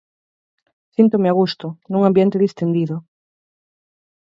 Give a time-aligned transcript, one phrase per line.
[0.95, 2.95] Síntome a gusto, nun ambiente distendido.